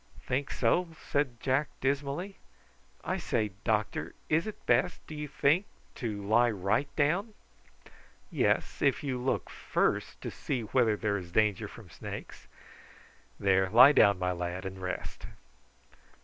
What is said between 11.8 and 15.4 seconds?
snakes. There, lie down, my lad, and rest."